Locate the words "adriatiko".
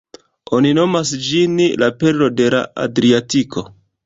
2.87-3.67